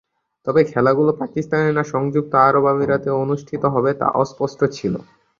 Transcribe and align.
তবে, 0.47 0.61
খেলাগুলো 0.63 1.11
পাকিস্তানে 1.21 1.69
না 1.71 1.83
সংযুক্ত 1.91 2.33
আরব 2.47 2.63
আমিরাতে 2.67 3.09
অনুষ্ঠিত 3.23 3.63
হবে 3.73 3.91
তা 3.99 4.07
অস্পষ্ট 4.21 4.59
ছিল। 4.77 4.93